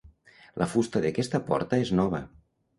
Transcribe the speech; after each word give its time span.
La 0.61 0.67
fusta 0.71 1.03
d'aquesta 1.05 1.43
porta 1.53 1.81
és 1.85 1.95
nova. 2.03 2.25